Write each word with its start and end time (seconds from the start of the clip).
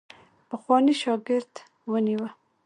پخوانی 0.49 0.93
شاګرد 1.01 1.53
ونیوی. 1.91 2.29